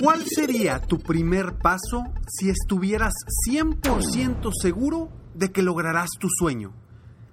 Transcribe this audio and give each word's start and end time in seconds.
¿Cuál 0.00 0.24
sería 0.26 0.80
tu 0.80 0.98
primer 0.98 1.58
paso 1.58 2.04
si 2.26 2.48
estuvieras 2.48 3.12
100% 3.46 4.50
seguro 4.58 5.10
de 5.34 5.52
que 5.52 5.60
lograrás 5.60 6.08
tu 6.18 6.28
sueño? 6.38 6.72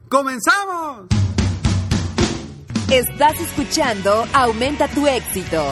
¡Comenzamos! 0.09 1.07
Estás 2.91 3.39
escuchando 3.39 4.25
Aumenta 4.33 4.89
tu 4.89 5.07
éxito, 5.07 5.63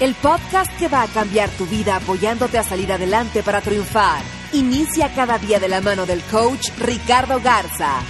el 0.00 0.14
podcast 0.14 0.74
que 0.78 0.88
va 0.88 1.02
a 1.02 1.08
cambiar 1.08 1.50
tu 1.50 1.66
vida 1.66 1.96
apoyándote 1.96 2.56
a 2.56 2.62
salir 2.62 2.92
adelante 2.92 3.42
para 3.42 3.60
triunfar. 3.60 4.22
Inicia 4.54 5.14
cada 5.14 5.36
día 5.36 5.60
de 5.60 5.68
la 5.68 5.82
mano 5.82 6.06
del 6.06 6.22
coach 6.30 6.70
Ricardo 6.78 7.40
Garza, 7.42 8.00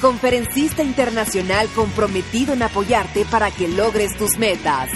conferencista 0.00 0.84
internacional 0.84 1.68
comprometido 1.74 2.52
en 2.52 2.62
apoyarte 2.62 3.24
para 3.24 3.50
que 3.50 3.66
logres 3.66 4.16
tus 4.16 4.38
metas. 4.38 4.88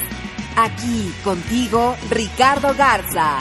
Aquí 0.59 1.13
contigo, 1.23 1.95
Ricardo 2.09 2.75
Garza. 2.75 3.41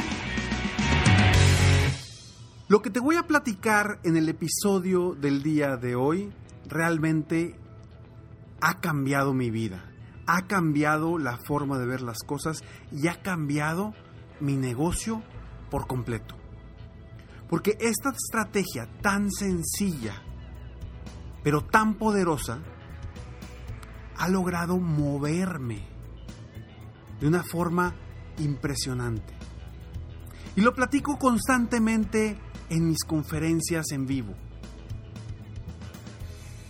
Lo 2.68 2.82
que 2.82 2.90
te 2.90 3.00
voy 3.00 3.16
a 3.16 3.24
platicar 3.24 4.02
en 4.04 4.18
el 4.18 4.28
episodio 4.28 5.16
del 5.16 5.42
día 5.42 5.78
de 5.78 5.96
hoy 5.96 6.34
realmente 6.68 7.58
ha 8.60 8.82
cambiado 8.82 9.34
mi 9.34 9.50
vida, 9.50 9.86
ha 10.28 10.46
cambiado 10.46 11.18
la 11.18 11.38
forma 11.38 11.80
de 11.80 11.86
ver 11.86 12.02
las 12.02 12.20
cosas 12.20 12.66
y 12.92 13.08
ha 13.08 13.22
cambiado 13.22 13.94
mi 14.42 14.58
negocio 14.58 15.24
por 15.72 15.88
completo. 15.88 16.36
Porque 17.48 17.78
esta 17.80 18.10
estrategia 18.10 18.90
tan 19.02 19.32
sencilla, 19.32 20.22
pero 21.46 21.64
tan 21.64 21.94
poderosa, 21.94 22.60
ha 24.18 24.28
logrado 24.28 24.80
moverme 24.80 25.95
de 27.20 27.28
una 27.28 27.44
forma 27.44 27.96
impresionante. 28.40 29.34
Y 30.56 30.62
lo 30.62 30.74
platico 30.74 31.18
constantemente 31.18 32.38
en 32.70 32.88
mis 32.88 33.04
conferencias 33.04 33.86
en 33.92 34.06
vivo. 34.06 34.34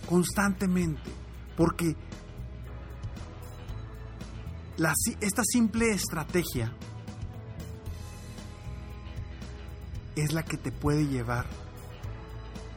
Constantemente. 0.08 1.10
Porque 1.56 1.96
esta 5.20 5.42
simple 5.44 5.92
estrategia 5.92 6.72
es 10.16 10.32
la 10.32 10.42
que 10.42 10.56
te 10.56 10.72
puede 10.72 11.06
llevar 11.06 11.46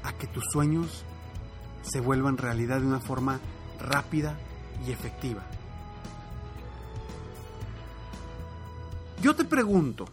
a 0.03 0.13
que 0.13 0.27
tus 0.27 0.43
sueños 0.51 1.03
se 1.81 1.99
vuelvan 1.99 2.37
realidad 2.37 2.81
de 2.81 2.87
una 2.87 2.99
forma 2.99 3.39
rápida 3.79 4.37
y 4.85 4.91
efectiva. 4.91 5.45
Pregunto, 9.49 10.05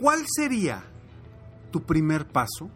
¿cuál 0.00 0.24
sería 0.26 0.82
tu 1.70 1.82
primer 1.82 2.26
paso 2.26 2.70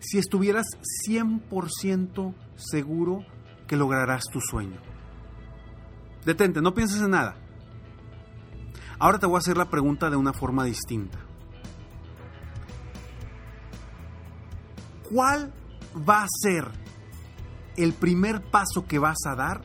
si 0.00 0.18
estuvieras 0.18 0.66
100% 1.06 2.34
seguro 2.56 3.24
que 3.66 3.76
lograrás 3.76 4.24
tu 4.32 4.40
sueño? 4.40 4.80
Detente, 6.24 6.60
no 6.60 6.74
pienses 6.74 7.00
en 7.00 7.10
nada. 7.10 7.36
Ahora 8.98 9.18
te 9.18 9.26
voy 9.26 9.36
a 9.36 9.38
hacer 9.38 9.56
la 9.56 9.70
pregunta 9.70 10.10
de 10.10 10.16
una 10.16 10.32
forma 10.32 10.64
distinta. 10.64 11.18
¿Cuál 15.08 15.52
va 16.08 16.24
a 16.24 16.26
ser 16.28 16.66
el 17.76 17.92
primer 17.92 18.42
paso 18.42 18.86
que 18.86 18.98
vas 18.98 19.18
a 19.24 19.36
dar 19.36 19.62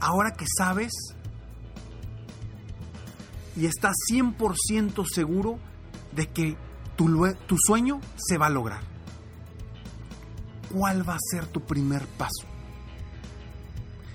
ahora 0.00 0.32
que 0.32 0.46
sabes 0.56 0.92
y 3.56 3.66
estás 3.66 3.94
100% 4.10 5.04
seguro 5.06 5.58
de 6.12 6.28
que 6.28 6.56
tu, 6.96 7.56
sueño 7.58 8.00
se 8.16 8.38
va 8.38 8.46
a 8.46 8.50
lograr. 8.50 8.82
¿Cuál 10.72 11.08
va 11.08 11.14
a 11.14 11.30
ser 11.30 11.46
tu 11.46 11.60
primer 11.60 12.06
paso? 12.06 12.46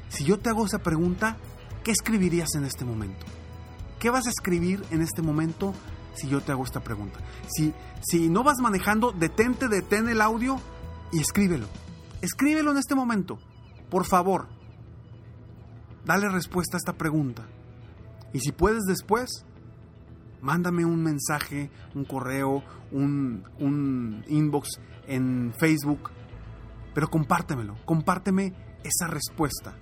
Si 0.10 0.24
yo 0.24 0.40
te 0.40 0.50
hago 0.50 0.66
esa 0.66 0.80
pregunta, 0.80 1.38
¿qué 1.84 1.92
escribirías 1.92 2.56
en 2.56 2.66
este 2.66 2.86
momento? 2.86 3.26
¿Qué 4.00 4.10
vas 4.10 4.28
a 4.28 4.30
escribir 4.30 4.84
en 4.92 5.02
este 5.02 5.22
momento 5.22 5.74
si 6.14 6.28
yo 6.28 6.42
te 6.42 6.52
hago 6.52 6.64
esta 6.64 6.82
pregunta? 6.82 7.20
Si, 7.48 7.74
si 8.02 8.30
no 8.30 8.44
vas 8.44 8.60
manejando, 8.60 9.12
detente, 9.12 9.68
detén 9.68 10.08
el 10.08 10.22
audio 10.22 10.60
y 11.12 11.20
escríbelo. 11.20 11.68
Escríbelo 12.22 12.72
en 12.72 12.78
este 12.78 12.96
momento, 12.96 13.40
por 13.90 14.06
favor 14.06 14.48
dale 16.06 16.30
respuesta 16.30 16.78
a 16.78 16.80
esta 16.80 16.94
pregunta. 16.94 17.44
Y 18.34 18.40
si 18.40 18.52
puedes 18.52 18.84
después, 18.84 19.46
mándame 20.42 20.86
un 20.86 21.04
mensaje, 21.04 21.70
un 21.94 22.06
correo, 22.06 22.64
un, 22.92 23.44
un 23.60 24.24
inbox 24.28 24.80
en 25.08 25.54
Facebook, 25.58 26.10
pero 26.94 27.10
compártemelo, 27.10 27.76
compárteme 27.86 28.54
esa 28.84 29.08
respuesta. 29.08 29.76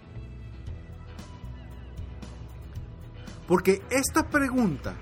Porque 3.47 3.81
esta 3.89 4.29
pregunta 4.29 4.93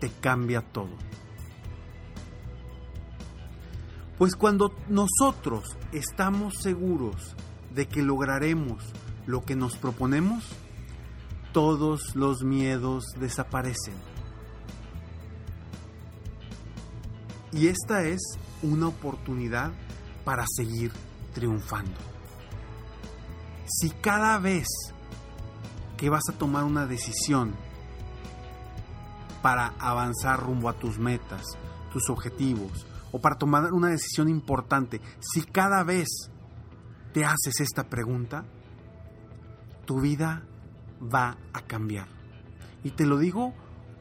te 0.00 0.10
cambia 0.20 0.60
todo. 0.60 0.96
Pues 4.18 4.36
cuando 4.36 4.72
nosotros 4.88 5.76
estamos 5.92 6.54
seguros 6.60 7.34
de 7.74 7.86
que 7.86 8.02
lograremos 8.02 8.84
lo 9.26 9.44
que 9.44 9.56
nos 9.56 9.76
proponemos, 9.76 10.44
todos 11.52 12.14
los 12.14 12.42
miedos 12.42 13.04
desaparecen. 13.18 13.94
Y 17.52 17.68
esta 17.68 18.02
es 18.04 18.20
una 18.62 18.88
oportunidad 18.88 19.72
para 20.24 20.44
seguir 20.56 20.92
triunfando. 21.32 21.98
Si 23.66 23.90
cada 23.90 24.38
vez 24.38 24.66
que 25.96 26.10
vas 26.10 26.24
a 26.28 26.36
tomar 26.36 26.64
una 26.64 26.86
decisión 26.86 27.54
para 29.42 29.74
avanzar 29.78 30.40
rumbo 30.40 30.68
a 30.68 30.74
tus 30.74 30.98
metas, 30.98 31.44
tus 31.92 32.10
objetivos, 32.10 32.86
o 33.12 33.20
para 33.20 33.36
tomar 33.36 33.72
una 33.72 33.88
decisión 33.88 34.28
importante, 34.28 35.00
si 35.20 35.42
cada 35.42 35.84
vez 35.84 36.08
te 37.14 37.24
haces 37.24 37.60
esta 37.60 37.84
pregunta, 37.84 38.44
tu 39.86 40.00
vida 40.00 40.42
va 41.00 41.38
a 41.52 41.60
cambiar. 41.60 42.08
Y 42.82 42.90
te 42.90 43.06
lo 43.06 43.18
digo 43.18 43.54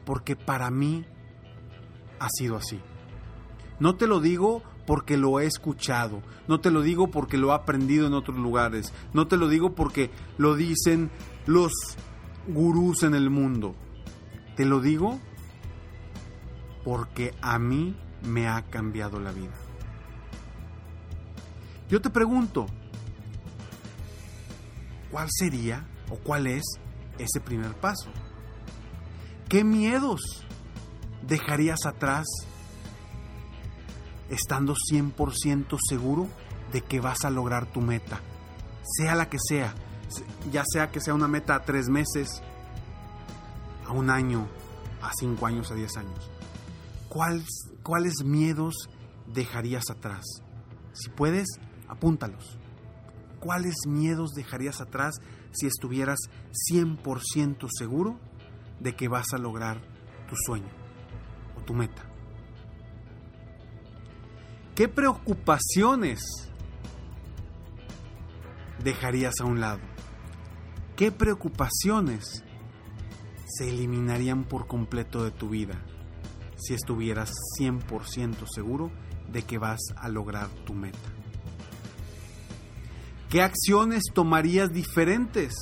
porque 0.04 0.36
para 0.36 0.72
mí 0.72 1.06
ha 2.20 2.28
sido 2.30 2.58
así. 2.58 2.82
No 3.80 3.96
te 3.98 4.08
lo 4.08 4.20
digo 4.20 4.64
porque 4.88 5.16
lo 5.16 5.40
he 5.40 5.46
escuchado, 5.46 6.24
no 6.48 6.60
te 6.60 6.72
lo 6.72 6.82
digo 6.82 7.12
porque 7.12 7.38
lo 7.38 7.52
he 7.52 7.54
aprendido 7.54 8.08
en 8.08 8.16
otros 8.16 8.38
lugares, 8.38 8.92
no 9.14 9.28
te 9.28 9.38
lo 9.38 9.48
digo 9.48 9.76
porque 9.76 10.10
lo 10.40 10.56
dicen 10.56 11.12
los 11.46 11.72
gurús 12.48 13.04
en 13.04 13.14
el 13.14 13.30
mundo. 13.30 13.76
Te 14.56 14.66
lo 14.66 14.82
digo 14.82 15.20
porque 16.84 17.36
a 17.44 17.60
mí 17.60 17.96
me 18.24 18.48
ha 18.48 18.64
cambiado 18.64 19.20
la 19.20 19.32
vida. 19.32 19.54
Yo 21.90 22.02
te 22.02 22.10
pregunto, 22.10 22.66
¿cuál 25.14 25.28
sería 25.30 25.86
o 26.10 26.16
cuál 26.16 26.48
es 26.48 26.64
ese 27.20 27.40
primer 27.40 27.76
paso? 27.76 28.10
¿Qué 29.48 29.64
miedos 29.64 30.44
dejarías 31.22 31.86
atrás 31.86 32.26
estando 34.30 34.74
100% 34.74 35.78
seguro 35.88 36.28
de 36.72 36.82
que 36.82 37.00
vas 37.00 37.26
a 37.26 37.30
lograr 37.30 37.72
tu 37.72 37.80
meta? 37.80 38.22
Sea 38.98 39.14
la 39.14 39.30
que 39.30 39.38
sea, 39.40 39.76
ya 40.52 40.64
sea 40.66 40.90
que 40.90 41.00
sea 41.00 41.14
una 41.14 41.28
meta 41.28 41.54
a 41.54 41.64
tres 41.64 41.90
meses, 41.90 42.42
a 43.86 43.92
un 43.92 44.10
año, 44.10 44.48
a 45.04 45.12
cinco 45.14 45.46
años, 45.46 45.70
a 45.70 45.76
diez 45.76 45.96
años. 45.96 46.32
¿Cuáles, 47.08 47.70
¿Cuáles 47.84 48.24
miedos 48.26 48.90
dejarías 49.28 49.92
atrás? 49.92 50.24
Si 50.94 51.12
puedes, 51.12 51.60
apúntalos. 51.88 52.58
¿Cuáles 53.44 53.76
miedos 53.86 54.32
dejarías 54.32 54.80
atrás 54.80 55.16
si 55.52 55.68
estuvieras 55.68 56.18
100% 56.72 57.68
seguro 57.78 58.18
de 58.80 58.96
que 58.96 59.10
vas 59.10 59.34
a 59.34 59.38
lograr 59.38 59.82
tu 60.30 60.36
sueño 60.46 60.70
o 61.58 61.62
tu 61.62 61.74
meta? 61.74 62.04
¿Qué 64.76 64.88
preocupaciones 64.88 66.22
dejarías 68.82 69.34
a 69.42 69.44
un 69.44 69.60
lado? 69.60 69.82
¿Qué 70.96 71.12
preocupaciones 71.12 72.46
se 73.46 73.68
eliminarían 73.68 74.46
por 74.46 74.68
completo 74.68 75.22
de 75.26 75.32
tu 75.32 75.50
vida 75.50 75.84
si 76.56 76.76
estuvieras 76.76 77.34
100% 77.60 78.46
seguro 78.50 78.90
de 79.28 79.42
que 79.42 79.58
vas 79.58 79.82
a 79.98 80.08
lograr 80.08 80.48
tu 80.66 80.74
meta? 80.74 81.13
¿Qué 83.34 83.42
acciones 83.42 84.04
tomarías 84.14 84.72
diferentes? 84.72 85.56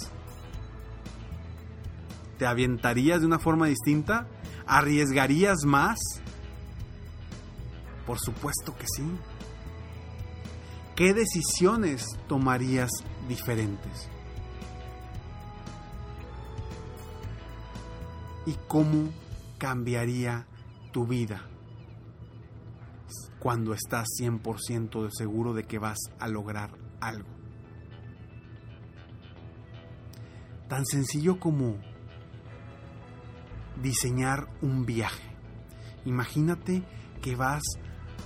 ¿Te 2.38 2.46
avientarías 2.46 3.22
de 3.22 3.28
una 3.28 3.40
forma 3.40 3.68
distinta? 3.68 4.28
¿Arriesgarías 4.68 5.64
más? 5.64 5.98
Por 8.06 8.20
supuesto 8.20 8.76
que 8.76 8.84
sí. 8.94 9.10
¿Qué 10.98 11.14
decisiones 11.14 12.06
tomarías 12.28 12.90
diferentes? 13.30 14.10
¿Y 18.46 18.54
cómo 18.68 19.12
cambiaría 19.58 20.46
tu 20.92 21.08
vida 21.08 21.48
cuando 23.40 23.74
estás 23.74 24.10
100% 24.20 25.10
seguro 25.10 25.54
de 25.54 25.64
que 25.64 25.80
vas 25.80 26.00
a 26.20 26.28
lograr 26.28 26.72
algo? 27.00 27.41
Tan 30.72 30.86
sencillo 30.86 31.38
como 31.38 31.76
diseñar 33.84 34.48
un 34.62 34.86
viaje. 34.86 35.30
Imagínate 36.06 36.82
que 37.22 37.36
vas 37.36 37.62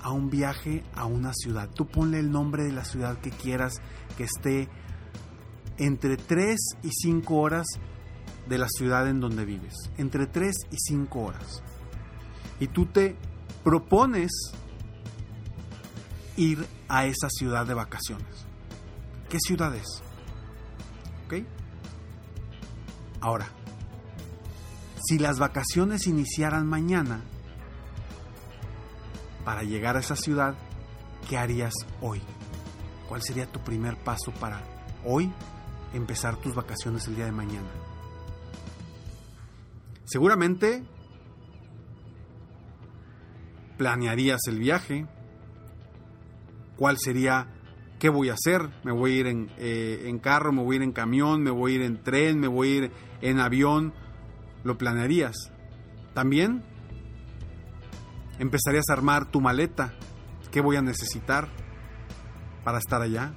a 0.04 0.12
un 0.12 0.30
viaje 0.30 0.84
a 0.94 1.06
una 1.06 1.34
ciudad. 1.34 1.72
Tú 1.72 1.88
ponle 1.88 2.20
el 2.20 2.30
nombre 2.30 2.64
de 2.64 2.72
la 2.72 2.86
ciudad 2.86 3.18
que 3.18 3.32
quieras 3.32 3.82
que 4.16 4.26
esté 4.26 4.70
entre 5.80 6.18
3 6.18 6.56
y 6.84 6.90
5 6.92 7.36
horas 7.36 7.66
de 8.48 8.60
la 8.60 8.68
ciudad 8.70 9.10
en 9.10 9.22
donde 9.22 9.44
vives. 9.44 9.74
Entre 9.98 10.28
3 10.28 10.56
y 10.70 10.78
5 10.78 11.20
horas. 11.20 11.64
Y 12.60 12.68
tú 12.68 12.86
te 12.86 13.16
propones 13.64 14.30
ir 16.38 16.64
a 16.90 17.08
esa 17.08 17.28
ciudad 17.32 17.66
de 17.66 17.74
vacaciones. 17.74 18.46
¿Qué 19.30 19.40
ciudad 19.40 19.74
es? 19.76 20.04
¿Ok? 21.26 21.55
Ahora, 23.26 23.48
si 25.04 25.18
las 25.18 25.40
vacaciones 25.40 26.06
iniciaran 26.06 26.68
mañana, 26.68 27.22
para 29.44 29.64
llegar 29.64 29.98
a 29.98 30.02
esa 30.02 30.16
ciudad, 30.16 30.54
¿qué 31.28 31.36
harías 31.36 31.74
hoy? 32.02 32.22
¿Cuál 33.10 33.24
sería 33.24 33.52
tu 33.52 33.62
primer 33.62 33.98
paso 33.98 34.32
para 34.40 34.62
hoy 35.04 35.34
empezar 35.96 36.36
tus 36.36 36.54
vacaciones 36.54 37.08
el 37.08 37.16
día 37.16 37.26
de 37.26 37.32
mañana? 37.32 37.68
Seguramente 40.04 40.84
planearías 43.76 44.42
el 44.48 44.60
viaje, 44.60 45.08
cuál 46.76 47.00
sería, 47.00 47.48
qué 47.98 48.10
voy 48.10 48.30
a 48.30 48.34
hacer, 48.34 48.70
me 48.84 48.92
voy 48.92 49.14
a 49.14 49.16
ir 49.16 49.26
en, 49.26 49.50
eh, 49.58 50.04
en, 50.06 50.20
carro, 50.20 50.52
me 50.52 50.62
voy 50.62 50.76
a 50.76 50.78
ir 50.78 50.84
en 50.84 50.92
camión, 50.92 51.42
me 51.42 51.50
voy 51.50 51.72
a 51.72 51.76
ir 51.78 51.82
en 51.82 52.04
tren, 52.04 52.40
me 52.40 52.48
voy 52.48 52.68
a 52.68 52.76
ir 52.76 52.92
en 53.26 53.40
avión, 53.40 53.94
lo 54.64 54.78
planearías. 54.78 55.52
También 56.14 56.64
empezarías 58.38 58.86
a 58.90 58.94
armar 58.94 59.26
tu 59.26 59.42
maleta, 59.42 59.94
qué 60.52 60.62
voy 60.62 60.76
a 60.76 60.84
necesitar 60.84 61.50
para 62.64 62.78
estar 62.78 63.02
allá. 63.02 63.34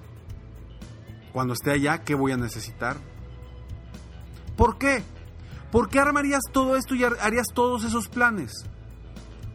Cuando 1.33 1.55
esté 1.55 1.71
allá, 1.71 2.05
¿qué 2.05 2.15
voy 2.15 2.33
a 2.33 2.37
necesitar? 2.37 2.97
¿Por 4.59 4.77
qué? 4.77 5.03
¿Por 5.73 5.89
qué 5.89 6.01
armarías 6.01 6.43
todo 6.53 6.77
esto 6.77 6.95
y 6.95 7.05
harías 7.05 7.47
todos 7.55 7.85
esos 7.85 8.09
planes? 8.09 8.53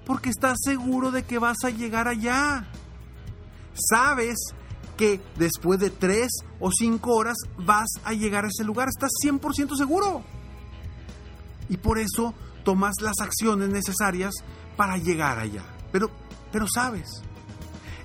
Porque 0.04 0.30
estás 0.30 0.58
seguro 0.64 1.12
de 1.12 1.24
que 1.24 1.38
vas 1.38 1.58
a 1.64 1.70
llegar 1.70 2.08
allá. 2.08 2.66
Sabes 3.74 4.38
que 4.98 5.22
después 5.38 5.80
de 5.80 5.90
tres 5.90 6.31
o 6.60 6.69
cinco 6.72 7.16
horas 7.16 7.38
vas 7.57 7.90
a 8.04 8.13
llegar 8.13 8.45
a 8.45 8.50
ese 8.50 8.63
lugar. 8.63 8.88
Estás 8.90 9.12
100% 9.24 9.75
seguro. 9.75 10.24
Y 11.69 11.78
por 11.78 11.98
eso 11.98 12.34
tomas 12.63 12.95
las 13.01 13.19
acciones 13.22 13.69
necesarias 13.69 14.34
para 14.75 14.98
llegar 14.98 15.40
allá. 15.40 15.63
Pero, 15.92 16.10
pero 16.51 16.66
sabes, 16.74 17.24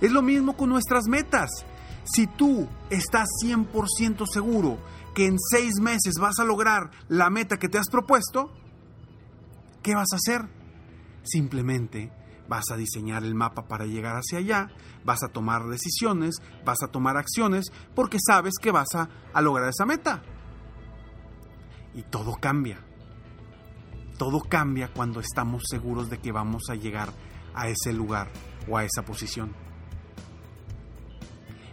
es 0.01 0.13
lo 0.13 0.23
mismo 0.23 0.57
con 0.57 0.69
nuestras 0.69 1.05
metas. 1.07 1.51
Si 2.05 2.27
tú 2.27 2.67
estás 2.91 3.29
100% 3.45 4.25
seguro 4.33 4.79
que 5.15 5.27
en 5.27 5.37
seis 5.39 5.75
meses 5.81 6.15
vas 6.19 6.39
a 6.39 6.45
lograr 6.45 6.91
la 7.09 7.29
meta 7.29 7.59
que 7.59 7.69
te 7.69 7.79
has 7.79 7.89
propuesto, 7.91 8.51
¿qué 9.83 9.95
vas 9.95 10.09
a 10.13 10.17
hacer? 10.17 10.49
Simplemente 11.25 12.18
vas 12.49 12.65
a 12.73 12.77
diseñar 12.77 13.25
el 13.25 13.35
mapa 13.35 13.69
para 13.69 13.87
llegar 13.87 14.17
hacia 14.17 14.39
allá, 14.39 14.69
vas 15.05 15.23
a 15.23 15.29
tomar 15.29 15.69
decisiones, 15.69 16.37
vas 16.65 16.83
a 16.83 16.89
tomar 16.89 17.17
acciones, 17.17 17.67
porque 17.95 18.19
sabes 18.25 18.55
que 18.61 18.73
vas 18.73 18.89
a, 18.95 19.09
lograr 19.41 19.69
esa 19.69 19.87
meta. 19.87 20.23
Y 21.95 22.03
todo 22.03 22.37
cambia. 22.41 22.81
Todo 24.17 24.41
cambia 24.41 24.89
cuando 24.93 25.21
estamos 25.21 25.63
seguros 25.69 26.11
de 26.11 26.19
que 26.19 26.33
vamos 26.33 26.65
a 26.71 26.75
llegar 26.75 27.13
a 27.55 27.69
ese 27.69 27.93
lugar 27.93 28.31
o 28.69 28.77
a 28.77 28.85
esa 28.85 29.03
posición. 29.05 29.55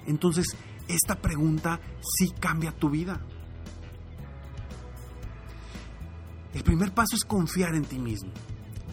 Entonces, 0.05 0.55
esta 0.87 1.15
pregunta 1.15 1.79
sí 2.01 2.31
cambia 2.39 2.71
tu 2.71 2.89
vida. 2.89 3.19
El 6.53 6.63
primer 6.63 6.93
paso 6.93 7.15
es 7.15 7.25
confiar 7.25 7.75
en 7.75 7.83
ti 7.83 7.97
mismo 7.97 8.31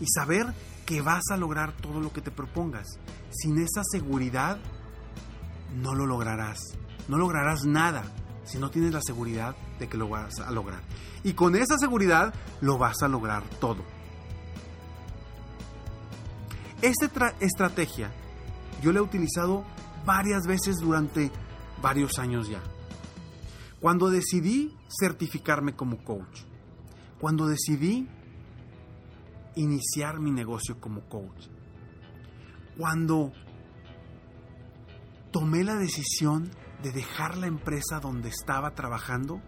y 0.01 0.07
saber 0.07 0.53
que 0.93 1.01
vas 1.01 1.23
a 1.31 1.39
lograr 1.39 1.73
todo 1.73 2.01
lo 2.01 2.13
que 2.13 2.21
te 2.21 2.31
propongas. 2.31 2.99
Sin 3.31 3.57
esa 3.57 3.83
seguridad, 3.83 4.59
no 5.75 5.95
lo 5.95 6.05
lograrás. 6.05 6.59
No 7.09 7.17
lograrás 7.17 7.65
nada 7.65 8.05
si 8.45 8.59
no 8.59 8.71
tienes 8.71 8.93
la 8.93 9.01
seguridad 9.01 9.57
de 9.79 9.89
que 9.89 9.97
lo 9.97 10.11
vas 10.11 10.39
a 10.41 10.51
lograr. 10.51 10.83
Y 11.25 11.33
con 11.33 11.57
esa 11.57 11.79
seguridad 11.79 12.35
lo 12.61 12.77
vas 12.77 13.03
a 13.03 13.09
lograr 13.09 13.43
todo. 13.59 13.83
Esta 16.83 17.35
estrategia 17.41 18.13
yo 18.83 18.93
la 18.93 18.99
he 18.99 19.03
utilizado 19.03 19.65
varias 20.05 20.47
veces 20.47 20.77
durante 20.77 21.31
varios 21.81 22.19
años 22.19 22.51
ya. 22.51 22.61
Cuando 23.81 24.11
decidí 24.11 24.77
certificarme 25.01 25.75
como 25.75 26.05
coach, 26.05 26.43
cuando 27.19 27.47
decidí 27.47 28.11
iniciar 29.55 30.19
mi 30.19 30.31
negocio 30.31 30.81
como 30.81 31.03
coach, 31.09 31.47
cuando 32.77 33.33
tomé 35.31 35.65
la 35.65 35.77
decisión 35.77 36.51
de 36.83 36.93
dejar 36.93 37.37
la 37.37 37.47
empresa 37.47 38.01
donde 38.01 38.29
estaba 38.29 38.75
trabajando 38.75 39.41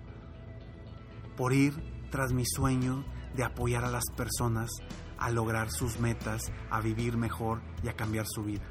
por 1.37 1.53
ir 1.53 1.75
tras 2.11 2.33
mi 2.33 2.45
sueño 2.47 3.05
de 3.35 3.45
apoyar 3.45 3.85
a 3.85 3.91
las 3.91 4.05
personas 4.17 4.71
a 5.19 5.31
lograr 5.31 5.71
sus 5.71 5.99
metas, 5.99 6.53
a 6.71 6.81
vivir 6.81 7.17
mejor 7.17 7.63
y 7.83 7.89
a 7.89 7.95
cambiar 7.95 8.27
su 8.27 8.45
vida. 8.45 8.65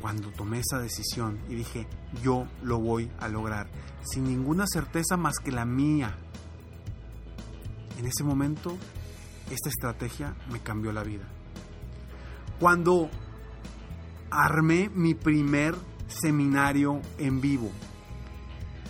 Cuando 0.00 0.30
tomé 0.32 0.60
esa 0.60 0.78
decisión 0.78 1.40
y 1.48 1.54
dije, 1.54 1.86
yo 2.22 2.46
lo 2.62 2.78
voy 2.78 3.10
a 3.18 3.28
lograr, 3.28 3.70
sin 4.02 4.24
ninguna 4.24 4.64
certeza 4.66 5.16
más 5.16 5.38
que 5.38 5.52
la 5.52 5.66
mía, 5.66 6.16
en 7.98 8.06
ese 8.06 8.24
momento, 8.24 8.78
esta 9.50 9.68
estrategia 9.68 10.34
me 10.50 10.60
cambió 10.60 10.92
la 10.92 11.02
vida. 11.02 11.24
Cuando 12.58 13.10
armé 14.30 14.90
mi 14.94 15.14
primer 15.14 15.74
seminario 16.10 17.00
en 17.18 17.40
vivo. 17.40 17.70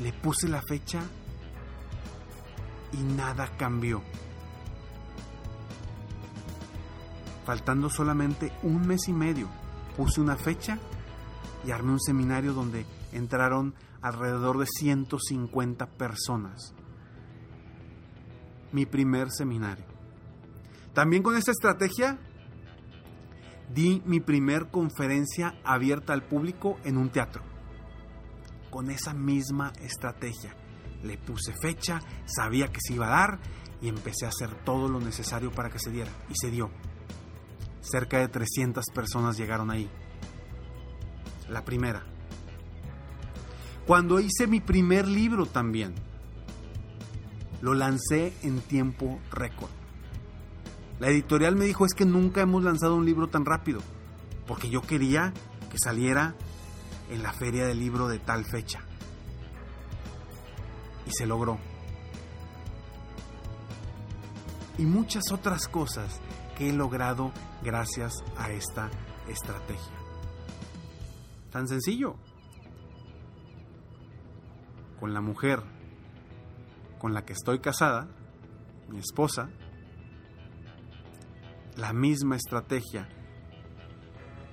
Le 0.00 0.12
puse 0.12 0.48
la 0.48 0.62
fecha 0.62 1.02
y 2.92 2.96
nada 2.96 3.56
cambió. 3.56 4.02
Faltando 7.44 7.88
solamente 7.90 8.52
un 8.62 8.86
mes 8.86 9.08
y 9.08 9.12
medio, 9.12 9.48
puse 9.96 10.20
una 10.20 10.36
fecha 10.36 10.78
y 11.66 11.70
armé 11.70 11.92
un 11.92 12.00
seminario 12.00 12.52
donde 12.52 12.86
entraron 13.12 13.74
alrededor 14.02 14.58
de 14.58 14.66
150 14.66 15.86
personas. 15.86 16.74
Mi 18.72 18.86
primer 18.86 19.30
seminario. 19.30 19.89
También 20.94 21.22
con 21.22 21.36
esta 21.36 21.52
estrategia 21.52 22.18
di 23.72 24.02
mi 24.04 24.20
primer 24.20 24.70
conferencia 24.70 25.54
abierta 25.64 26.12
al 26.12 26.24
público 26.24 26.78
en 26.84 26.96
un 26.96 27.10
teatro. 27.10 27.42
Con 28.70 28.90
esa 28.90 29.14
misma 29.14 29.72
estrategia. 29.80 30.54
Le 31.02 31.16
puse 31.16 31.54
fecha, 31.60 32.00
sabía 32.26 32.68
que 32.68 32.80
se 32.80 32.94
iba 32.94 33.06
a 33.06 33.20
dar 33.20 33.38
y 33.80 33.88
empecé 33.88 34.26
a 34.26 34.28
hacer 34.28 34.54
todo 34.64 34.88
lo 34.88 35.00
necesario 35.00 35.50
para 35.50 35.70
que 35.70 35.78
se 35.78 35.90
diera. 35.90 36.10
Y 36.28 36.34
se 36.34 36.50
dio. 36.50 36.70
Cerca 37.80 38.18
de 38.18 38.28
300 38.28 38.84
personas 38.92 39.38
llegaron 39.38 39.70
ahí. 39.70 39.88
La 41.48 41.64
primera. 41.64 42.04
Cuando 43.86 44.20
hice 44.20 44.46
mi 44.46 44.60
primer 44.60 45.08
libro 45.08 45.46
también, 45.46 45.94
lo 47.60 47.74
lancé 47.74 48.32
en 48.42 48.60
tiempo 48.60 49.20
récord. 49.30 49.79
La 51.00 51.08
editorial 51.08 51.56
me 51.56 51.64
dijo 51.64 51.86
es 51.86 51.94
que 51.94 52.04
nunca 52.04 52.42
hemos 52.42 52.62
lanzado 52.62 52.94
un 52.94 53.06
libro 53.06 53.26
tan 53.26 53.46
rápido, 53.46 53.80
porque 54.46 54.68
yo 54.68 54.82
quería 54.82 55.32
que 55.70 55.78
saliera 55.78 56.34
en 57.08 57.22
la 57.22 57.32
feria 57.32 57.66
del 57.66 57.80
libro 57.80 58.06
de 58.06 58.18
tal 58.18 58.44
fecha. 58.44 58.80
Y 61.06 61.10
se 61.10 61.26
logró. 61.26 61.58
Y 64.76 64.84
muchas 64.84 65.24
otras 65.32 65.68
cosas 65.68 66.20
que 66.56 66.68
he 66.68 66.72
logrado 66.74 67.32
gracias 67.62 68.12
a 68.36 68.50
esta 68.50 68.90
estrategia. 69.26 69.94
Tan 71.50 71.66
sencillo. 71.66 72.16
Con 75.00 75.14
la 75.14 75.22
mujer 75.22 75.62
con 76.98 77.14
la 77.14 77.24
que 77.24 77.32
estoy 77.32 77.60
casada, 77.60 78.06
mi 78.90 78.98
esposa, 78.98 79.48
la 81.80 81.92
misma 81.92 82.36
estrategia. 82.36 83.08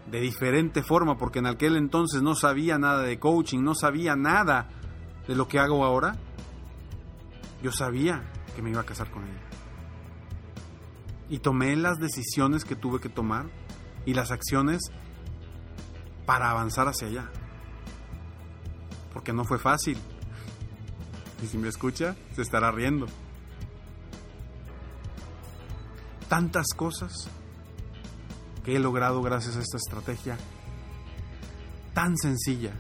De 0.10 0.22
diferente 0.22 0.82
forma, 0.82 1.18
porque 1.18 1.40
en 1.40 1.48
aquel 1.48 1.76
entonces 1.76 2.22
no 2.22 2.34
sabía 2.34 2.78
nada 2.78 3.04
de 3.04 3.20
coaching, 3.20 3.62
no 3.62 3.76
sabía 3.76 4.16
nada 4.16 4.70
de 5.28 5.36
lo 5.36 5.48
que 5.48 5.60
hago 5.60 5.84
ahora. 5.84 6.16
Yo 7.62 7.72
sabía 7.72 8.24
que 8.56 8.62
me 8.62 8.70
iba 8.70 8.82
a 8.82 8.86
casar 8.86 9.12
con 9.12 9.24
ella. 9.24 9.42
Y 11.30 11.40
tomé 11.40 11.76
las 11.76 12.00
decisiones 12.00 12.64
que 12.64 12.78
tuve 12.78 13.02
que 13.02 13.10
tomar 13.10 13.48
y 14.06 14.14
las 14.14 14.32
acciones 14.32 14.82
para 16.26 16.50
avanzar 16.50 16.88
hacia 16.88 17.08
allá. 17.08 17.30
Porque 19.14 19.34
no 19.34 19.44
fue 19.44 19.60
fácil. 19.60 19.98
Y 21.44 21.48
si 21.48 21.58
me 21.58 21.68
escucha, 21.68 22.16
se 22.34 22.42
estará 22.42 22.72
riendo. 22.72 23.08
Tantas 26.28 26.68
cosas 26.76 27.30
que 28.64 28.76
he 28.76 28.80
logrado 28.80 29.22
gracias 29.22 29.56
a 29.56 29.62
esta 29.62 29.78
estrategia 29.78 30.38
tan 31.94 32.18
sencilla 32.18 32.74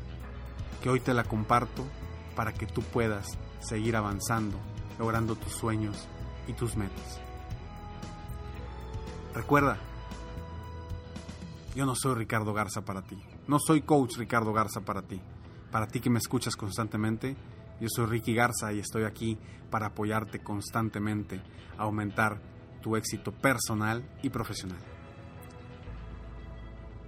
que 0.81 0.89
hoy 0.89 0.99
te 0.99 1.13
la 1.13 1.23
comparto 1.23 1.85
para 2.35 2.53
que 2.53 2.67
tú 2.67 2.81
puedas 2.81 3.25
seguir 3.59 3.95
avanzando, 3.95 4.57
logrando 4.99 5.35
tus 5.35 5.53
sueños 5.53 6.07
y 6.47 6.53
tus 6.53 6.75
metas. 6.75 7.19
Recuerda, 9.33 9.77
yo 11.75 11.85
no 11.85 11.95
soy 11.95 12.15
Ricardo 12.15 12.53
Garza 12.53 12.81
para 12.81 13.01
ti, 13.01 13.17
no 13.47 13.59
soy 13.59 13.81
coach 13.81 14.17
Ricardo 14.17 14.53
Garza 14.53 14.81
para 14.81 15.01
ti, 15.01 15.21
para 15.71 15.87
ti 15.87 15.99
que 15.99 16.09
me 16.09 16.19
escuchas 16.19 16.55
constantemente, 16.55 17.35
yo 17.79 17.87
soy 17.89 18.07
Ricky 18.07 18.33
Garza 18.33 18.73
y 18.73 18.79
estoy 18.79 19.03
aquí 19.03 19.37
para 19.69 19.87
apoyarte 19.87 20.39
constantemente 20.39 21.41
a 21.77 21.83
aumentar 21.83 22.39
tu 22.87 22.95
éxito 22.95 23.33
personal 23.33 24.01
y 24.23 24.29
profesional. 24.29 24.79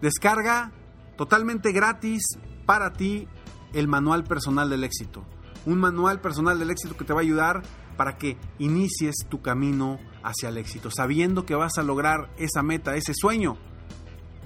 Descarga 0.01 0.74
totalmente 1.15 1.71
gratis 1.71 2.21
para 2.65 2.91
ti 2.91 3.29
el 3.71 3.88
manual 3.88 4.25
personal 4.25 4.69
del 4.69 4.83
éxito. 4.83 5.24
Un 5.65 5.79
manual 5.79 6.19
personal 6.19 6.59
del 6.59 6.71
éxito 6.71 6.98
que 6.98 7.05
te 7.05 7.13
va 7.13 7.19
a 7.19 7.24
ayudar 7.24 7.63
para 7.95 8.17
que 8.17 8.38
inicies 8.57 9.15
tu 9.29 9.41
camino 9.41 10.00
hacia 10.21 10.50
el 10.50 10.57
éxito, 10.57 10.91
sabiendo 10.91 11.45
que 11.45 11.55
vas 11.55 11.77
a 11.77 11.83
lograr 11.83 12.29
esa 12.38 12.62
meta, 12.62 12.98
ese 12.98 13.13
sueño. 13.13 13.57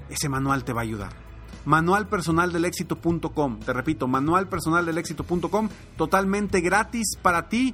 Ese 0.10 0.30
manual 0.30 0.64
te 0.64 0.74
va 0.74 0.82
a 0.82 0.84
ayudar. 0.84 1.14
Manualpersonaldelexito.com, 1.66 3.60
te 3.60 3.74
repito, 3.74 4.08
manualpersonaldelexito.com, 4.08 5.70
totalmente 5.98 6.62
gratis 6.62 7.18
para 7.20 7.50
ti 7.50 7.74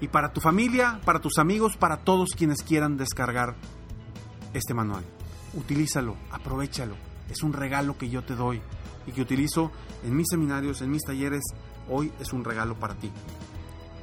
y 0.00 0.08
para 0.08 0.32
tu 0.32 0.40
familia, 0.40 1.00
para 1.04 1.20
tus 1.20 1.38
amigos, 1.38 1.76
para 1.76 1.98
todos 1.98 2.30
quienes 2.36 2.62
quieran 2.62 2.96
descargar 2.96 3.54
este 4.54 4.74
manual. 4.74 5.04
Utilízalo, 5.54 6.16
aprovechalo. 6.30 6.94
Es 7.28 7.42
un 7.42 7.52
regalo 7.52 7.96
que 7.96 8.08
yo 8.08 8.22
te 8.24 8.34
doy 8.34 8.60
y 9.06 9.12
que 9.12 9.22
utilizo 9.22 9.70
en 10.04 10.16
mis 10.16 10.26
seminarios, 10.30 10.80
en 10.82 10.90
mis 10.90 11.02
talleres. 11.02 11.42
Hoy 11.88 12.12
es 12.20 12.32
un 12.32 12.44
regalo 12.44 12.76
para 12.76 12.94
ti. 12.94 13.10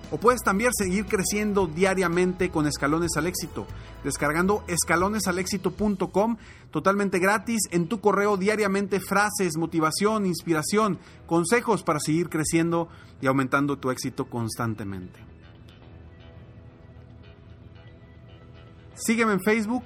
O 0.09 0.17
puedes 0.17 0.41
también 0.41 0.71
seguir 0.73 1.05
creciendo 1.05 1.67
diariamente 1.67 2.49
con 2.49 2.65
Escalones 2.65 3.17
al 3.17 3.27
Éxito, 3.27 3.67
descargando 4.05 4.63
escalonesalexito.com 4.67 6.37
totalmente 6.71 7.19
gratis 7.19 7.63
en 7.71 7.87
tu 7.89 7.99
correo 7.99 8.37
diariamente 8.37 9.01
frases, 9.01 9.57
motivación, 9.57 10.25
inspiración, 10.25 10.99
consejos 11.25 11.83
para 11.83 11.99
seguir 11.99 12.29
creciendo 12.29 12.87
y 13.21 13.27
aumentando 13.27 13.79
tu 13.79 13.91
éxito 13.91 14.29
constantemente. 14.29 15.26
Sígueme 18.97 19.33
en 19.33 19.41
Facebook. 19.41 19.83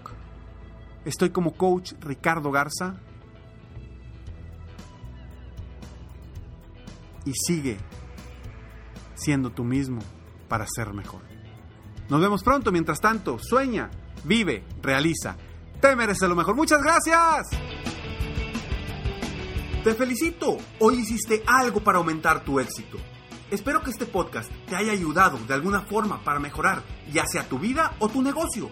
Estoy 1.03 1.31
como 1.31 1.53
coach 1.53 1.93
Ricardo 1.99 2.49
Garza. 2.49 2.95
Y 7.25 7.33
sigue 7.33 7.77
siendo 9.13 9.51
tú 9.51 9.63
mismo 9.63 9.99
para 10.47 10.65
ser 10.65 10.93
mejor. 10.93 11.21
Nos 12.09 12.21
vemos 12.21 12.41
pronto. 12.41 12.71
Mientras 12.71 12.99
tanto, 12.99 13.37
sueña, 13.37 13.91
vive, 14.23 14.63
realiza. 14.81 15.35
Te 15.81 15.95
mereces 15.95 16.29
lo 16.29 16.35
mejor. 16.35 16.55
Muchas 16.55 16.81
gracias. 16.81 17.49
Te 19.83 19.93
felicito. 19.93 20.57
Hoy 20.79 20.99
hiciste 20.99 21.43
algo 21.45 21.81
para 21.81 21.97
aumentar 21.97 22.45
tu 22.45 22.59
éxito. 22.59 22.97
Espero 23.49 23.83
que 23.83 23.89
este 23.89 24.05
podcast 24.05 24.49
te 24.69 24.77
haya 24.77 24.93
ayudado 24.93 25.37
de 25.37 25.53
alguna 25.53 25.81
forma 25.81 26.23
para 26.23 26.39
mejorar 26.39 26.81
ya 27.11 27.25
sea 27.25 27.49
tu 27.49 27.59
vida 27.59 27.93
o 27.99 28.07
tu 28.07 28.21
negocio. 28.21 28.71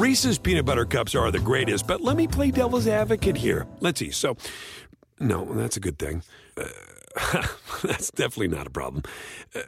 Reese's 0.00 0.38
peanut 0.38 0.64
butter 0.64 0.86
cups 0.86 1.14
are 1.14 1.30
the 1.30 1.38
greatest, 1.38 1.86
but 1.86 2.00
let 2.00 2.16
me 2.16 2.26
play 2.26 2.50
devil's 2.50 2.86
advocate 2.86 3.36
here. 3.36 3.66
Let's 3.80 3.98
see. 3.98 4.10
So, 4.10 4.34
no, 5.18 5.44
that's 5.44 5.76
a 5.76 5.80
good 5.80 5.98
thing. 5.98 6.22
Uh, 6.56 7.46
that's 7.82 8.10
definitely 8.10 8.48
not 8.48 8.66
a 8.66 8.70
problem. 8.70 9.02
Uh, 9.54 9.60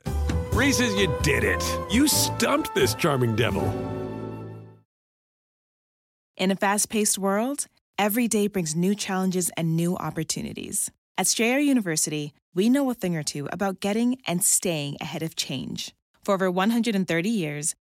Reese's, 0.54 0.94
you 0.94 1.14
did 1.22 1.44
it. 1.44 1.62
You 1.90 2.08
stumped 2.08 2.74
this 2.74 2.94
charming 2.94 3.36
devil. 3.36 3.62
In 6.38 6.50
a 6.50 6.56
fast 6.56 6.88
paced 6.88 7.18
world, 7.18 7.66
every 7.98 8.26
day 8.26 8.46
brings 8.46 8.74
new 8.74 8.94
challenges 8.94 9.50
and 9.58 9.76
new 9.76 9.98
opportunities. 9.98 10.90
At 11.18 11.26
Strayer 11.26 11.58
University, 11.58 12.32
we 12.54 12.70
know 12.70 12.88
a 12.88 12.94
thing 12.94 13.16
or 13.16 13.22
two 13.22 13.50
about 13.52 13.80
getting 13.80 14.16
and 14.26 14.42
staying 14.42 14.96
ahead 14.98 15.22
of 15.22 15.36
change 15.36 15.92
For 16.24 16.32
over 16.32 16.50
130 16.50 17.28
years, 17.28 17.74